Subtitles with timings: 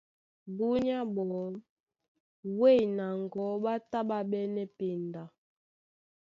[0.55, 1.45] Búnyá ɓɔɔ́
[2.57, 5.23] wêy na ŋgɔ̌ ɓá tá ɓá ɓɛ́nɛ́ penda.